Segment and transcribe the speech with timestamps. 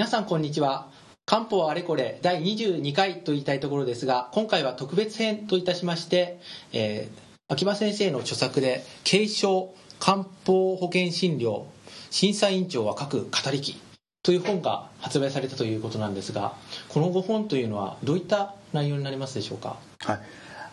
[0.00, 0.88] 皆さんこんにちは。
[1.26, 6.40] 漢方あれこれ第22回と言いたいところですが今回は特別編といたしまして、
[6.72, 11.64] えー秋葉先生の著作で「継承漢方保険診療
[12.10, 13.78] 審査委員長は書く語り記」
[14.24, 16.54] という本が発売されたということなんですが
[16.88, 19.76] この5本というのはどういった内容になりますでしょうか？
[19.98, 20.20] はい、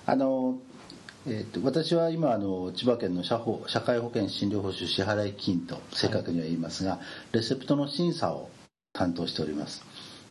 [0.05, 0.55] あの
[1.27, 7.01] えー、と私は今あの千葉県の社保社会保険診療報酬支払い金と正確には言いますが、
[7.33, 8.49] レセプトの審査を
[8.97, 9.83] 担当しております。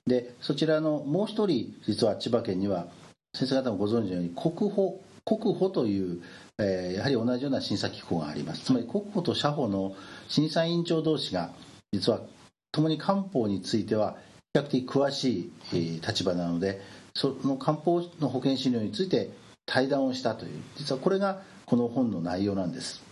[0.07, 2.87] でそちらのもう一人実は千葉県には
[3.35, 6.23] 先生方もご存知のように国保国保という、
[6.59, 8.65] えーやはり同じような審査機構があります。
[8.65, 9.95] つまり国保と社保の
[10.29, 11.51] 審査委員長同士が
[11.93, 12.21] 実は
[12.73, 14.17] 共に漢方については
[14.55, 16.81] 比較的詳しい、え立場なので
[17.15, 19.31] その漢方の保険診療について
[19.67, 23.03] 対談をしたという実はこれがこの本の内容なんです。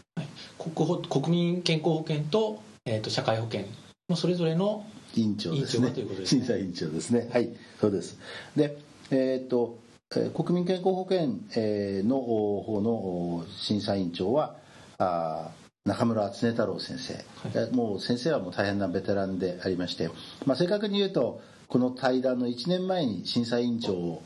[0.59, 3.63] 国保国民健康保険と,、えー、と社会保険
[4.09, 4.87] のそれぞれの
[5.21, 5.93] 委員長ですね。
[6.25, 7.29] 審査委員長ですね。
[7.33, 8.19] はいそうです。
[8.57, 8.77] で
[9.11, 9.79] えーっと
[10.17, 14.57] えー国民健康保険えーのお方のお審査委員長は
[14.99, 17.15] あー中村恒太郎先生、
[17.55, 20.09] えもう先生はもう大変なベテランでありまして、
[20.47, 24.23] まあ、正確に言うとこの対談の1年前に審査委員長を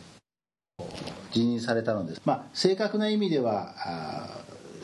[1.33, 3.75] 辞任されたのです、まあ、正確な意味では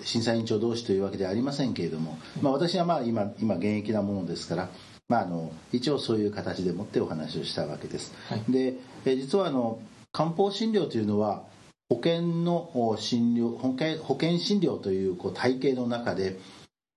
[0.02, 4.68] 審査委員長同士というわけではありませんけれども、まあ、私はまあ今今現役なものですから、
[5.08, 8.44] まあ、あの一応そういう形でもってお話をしたわけです、はい。
[8.48, 8.74] で
[9.04, 9.78] えー実はあの
[10.12, 11.42] 漢方診療というのは
[11.88, 16.38] 保険のお診療保険保険診療というこう体系の中で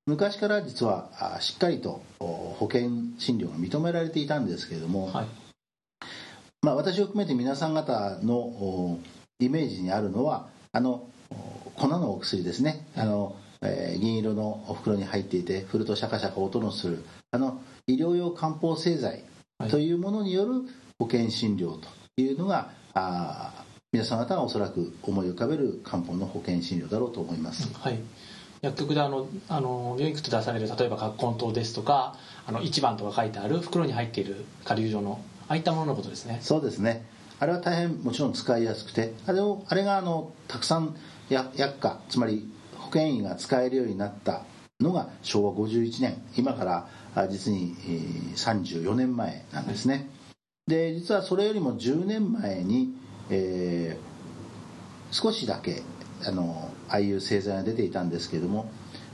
[0.05, 5.28] 昔から実はあしっかりとお保険診療が認められていたんですけれども、はい。
[6.61, 9.00] まあ、私を含めて皆さん方のお
[9.39, 12.88] イメージにあるのはあのお粉のお薬ですね。
[12.95, 19.23] あの、えー銀色のお袋に入っていて振るとシャカシャカ音のするあの医療用漢方製剤
[19.58, 19.69] はい。
[19.69, 20.61] というものによる
[21.00, 28.00] 保険診療というのが、あー皆さん方がおそらく思い浮かべる漢方の保険診療だろうと思います、はい、
[28.62, 36.40] 薬局であのあの病院行くと出される例えば葛根湯ですとかあの1番とか書いてある袋に入っている下流状のああいったもののことですね。
[36.41, 37.06] そうですね。
[37.40, 40.97] あれは大変もちろん使いやすくてあれをあれがあのたくさん
[41.29, 42.51] や薬価つまり
[42.88, 44.44] 保険医が使えるようになった
[44.80, 46.22] のが昭和51年。
[46.38, 50.09] 今からあ実に、えー34年前なんですね。
[50.68, 52.94] で実はそれよりも10年前に、
[53.30, 54.18] えー
[55.09, 55.84] 少しだけ
[56.26, 58.70] あのああいう製剤が出ていたんですけれども、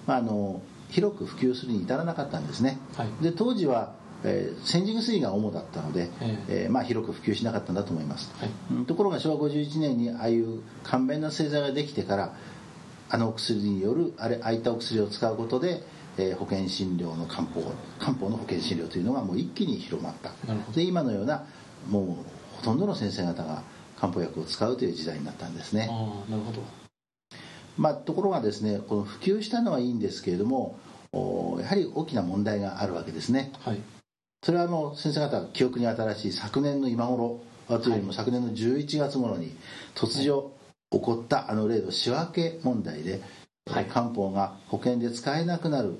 [0.08, 2.80] まあ、あの広く普及するに至らなかったんですね。
[2.98, 3.24] はい。
[3.24, 6.68] で当時は、えー煎じ薬が主だったので、ええ。
[6.68, 8.50] ーまあ、広く普及しなかったんだと思います、はい。
[8.72, 12.34] うんところが昭和51年にああいう簡便な製剤ができてから
[13.14, 15.84] あのお薬によるあれああいったお薬を使うことで、
[16.18, 17.62] えー保険診療の漢方
[18.00, 20.32] 漢方の保険診療というのがもう一気に広まった。
[20.74, 21.46] で今のような
[21.90, 22.06] もう
[22.58, 23.62] ほとんどの先生方が
[24.00, 25.90] 漢方薬を使うという時代になったんですね。
[25.92, 26.64] ああなるほど。
[27.78, 30.80] まあ、ところがですねこの普及したのはいいんですけれども
[31.12, 33.52] おやはり大きな問題があるわけですね。
[33.60, 33.82] はい。
[34.44, 39.56] それはあの先生方記憶に新しい昨年の今頃あというよりも昨年の11月頃に
[39.94, 40.52] 突如
[40.94, 43.22] 起こったあの例の仕分け問題で、
[43.70, 43.86] はい。
[43.86, 45.96] 漢方が保険で使えなくなる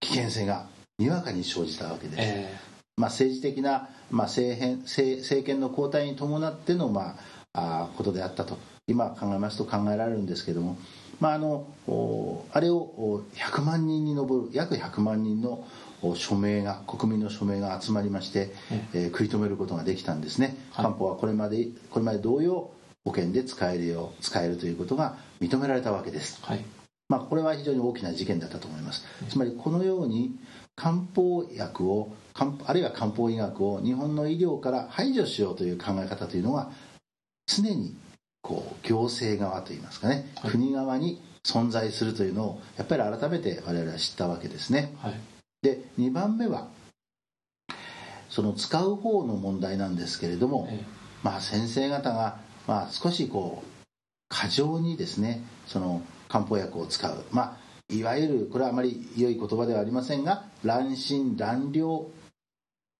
[0.00, 0.66] 危険性が
[0.98, 2.54] にわかに生じたわけです、え
[2.96, 7.16] まあ、政治的な、まあ、政変政政権の交代に伴っての、ま
[7.52, 8.58] あ、あーことであったと。
[8.86, 10.76] 今考えますと考えられるんですけども、
[11.18, 15.66] まあ、あのおあれをお100万人に上る約100万人の
[16.02, 18.52] お署名が国民の署名が集まりまして、
[18.92, 20.54] えー食い止めることができたんですね。
[20.70, 20.84] はい。
[20.84, 22.70] 漢方はこれまでこれまで同様
[23.04, 26.40] 保険で使えるよう使えるということが認められたわけです。
[26.42, 26.64] ーはい。
[27.08, 29.04] まあ、これは非常に大きな事件だったと思います。
[29.28, 30.38] つまりこのように
[30.74, 36.72] 漢方薬を漢あるいは漢方医学を日本の医療から排除しようという考え方というのは
[37.46, 37.94] 常に
[38.42, 40.50] こう行政側といいますかね、はい。
[40.50, 44.94] 国側に存在するというのをやっぱり改めて我々は知ったわけですね。
[44.98, 45.20] はい。
[45.60, 46.68] で2番目は
[48.30, 50.84] その使う方の問題なんですけれども、え。
[51.24, 53.84] まあ、先生方が、まあ、少しこう
[54.28, 62.06] 過剰にですねその漢方薬を使う、まあ、いわゆるこれはあまり良い言葉ではありませんが乱心乱療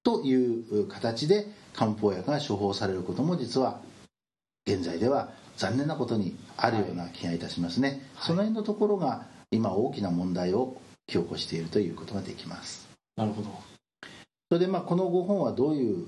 [0.03, 3.81] という形で漢方薬が処方されることも実は
[4.67, 8.27] 現在では残念なことにあるような気がいたしますね、はい。
[8.27, 10.77] その辺のところが今大きな問題を
[11.09, 12.89] 引き起こしているということができます。
[13.19, 13.51] えなるほど。
[14.51, 16.07] それでまあこの5本はどういう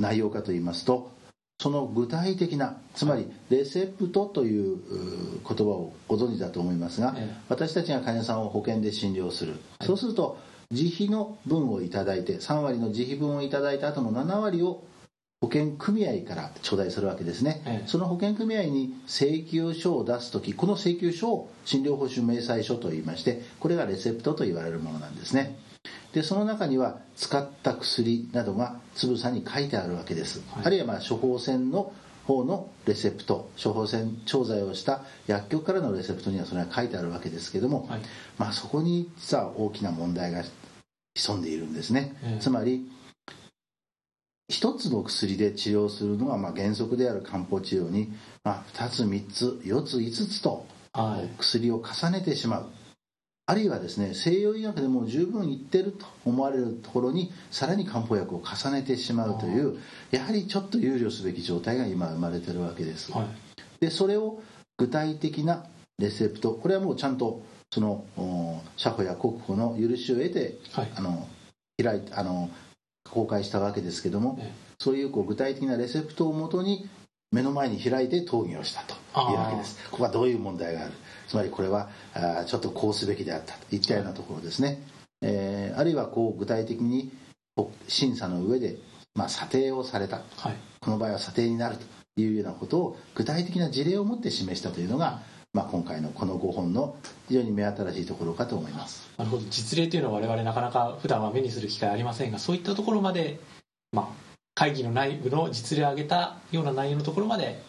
[0.00, 1.10] 内容かといいますと
[1.58, 4.78] その具体的なつまりレセプトという
[5.46, 10.38] 言葉をご存知だと思いますがえ私たちが患者さんを保険で診療する、はいそうすると
[10.70, 14.82] 自費の分をいただいて3割の自費分をいただいた後の7割を
[15.40, 17.86] 保険組合から頂戴するわけですね、ええ。
[17.86, 25.58] その保険組合に請求書を出すときこの請求書を診療報酬明細書といいましてこれがレセプトと言われるものなんですね
[26.16, 30.64] でその中には使った薬などがつぶさに書いてあるわけです、はい。
[30.64, 31.92] あるいはまあ処方箋の
[32.24, 38.00] 方のレセプト処方箋調剤をした薬局からのレセプトにはそれが書いてあるわけですけども、はい。
[38.38, 40.42] まあ、そこに実は大きな問題が
[41.14, 42.40] 潜んでいるんですね、ええ。
[42.40, 42.90] つまり
[44.48, 48.10] 一つの薬で治療するのがまあ原則である漢方治療に、
[48.42, 50.64] まあ、2つ3つ4つ5つと
[50.94, 51.28] はい。
[51.36, 52.66] 薬を重ねてしまう
[53.48, 59.78] あるいはですね西洋医学でもう十分いってると思われるところにさらに漢方薬を重ねてしまうという
[60.10, 63.26] やはりちょっと憂慮すべき状態が今生まれてるわけです、はい。
[63.80, 64.42] でそれを
[64.76, 65.64] 具体的な
[65.98, 70.92] レセプトこれはもうちゃんとそのお社保や国保の許しを得てはい。
[70.96, 71.28] あの
[71.80, 72.50] 開いあの
[73.08, 74.52] 公開したわけですけども、え。
[74.80, 76.88] そういうこう具体的なレセプトをもとに
[77.36, 78.94] 目の前に開いて討議をしたと
[79.30, 79.78] いうわけです。
[79.90, 80.92] ここはどういう問題がある？
[81.28, 83.54] つまりこれはあーちょっとこうすべきであった。
[83.54, 84.80] といったようなところですね、
[85.20, 87.12] えーあるいはこう具体的に
[87.88, 88.76] 審査の上で、
[89.14, 90.22] まあ、査定をされた。
[90.36, 90.54] はい。
[90.80, 95.20] この場合は査定になるというようなことを具体的な事例を持って示したというのが、
[95.52, 96.96] まあ、今回のこの5本の
[97.28, 99.08] 非常に目新しいところかと思います。
[99.16, 99.42] なるほど。
[99.50, 103.65] 実例というのは我々なかなか普段は目にする機会ありませんがそういったところまで、まあ、
[104.56, 107.62] 会議の内部の実例を挙げたような内容のところまで、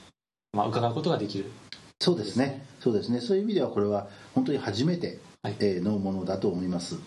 [0.54, 1.52] まあ、伺うことができる。
[2.00, 2.66] そうですね。
[2.80, 3.20] そうですね。
[3.20, 6.98] そういう意味ではこれは本当に初めて、のものだと思います。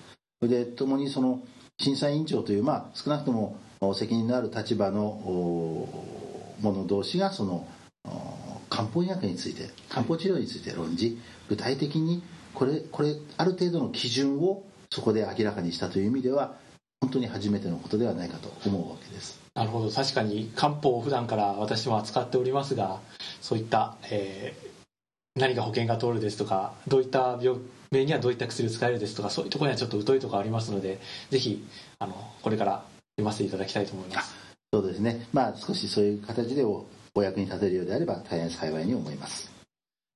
[0.42, 1.42] でともにその
[1.78, 7.66] 審査委員長という、まあ、少なくともお責任のある立場のお者同士がその
[8.04, 11.18] お漢方医学について漢方治療について論じ
[11.48, 12.22] 具体的に
[12.54, 16.54] これこれある程度の基準をそこで明らかにしたという意味では
[17.00, 19.90] 本当に初めてのことではないかと思うわけですなるほど。
[19.90, 23.00] 確かに漢方を普段から私も扱っておりますが
[23.40, 24.70] そういった、えー
[25.36, 27.58] 何が保険が通るですとかどういった病
[27.92, 30.98] 名にはどういった薬を使えるですとかそういうところにはちょっと疎いところありますので
[31.30, 31.64] ぜひ
[31.98, 32.84] あのこれから
[33.16, 34.34] 読ませていただきたいと思います。
[34.72, 35.26] そうですね。
[35.32, 39.52] まあ少しそういう形でおお役に立てるようであれば大変幸いに思います。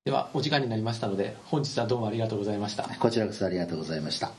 [0.05, 2.83] ではお時間になりましたので本日はどうもありがとうございました。
[2.99, 4.33] こちらこそありがとうございました。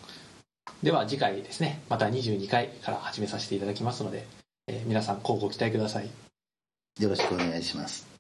[0.84, 1.82] では次回ですね。
[1.90, 6.10] また22回から始めさせていただきますので、えー皆さん乞うご期待ください。
[7.00, 8.15] よろしくお願いします。